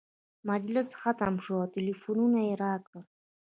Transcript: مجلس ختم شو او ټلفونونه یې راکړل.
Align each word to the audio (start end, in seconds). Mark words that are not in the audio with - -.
مجلس 0.49 0.89
ختم 1.01 1.33
شو 1.43 1.53
او 1.61 1.65
ټلفونونه 1.75 2.39
یې 2.47 2.53
راکړل. 2.63 3.03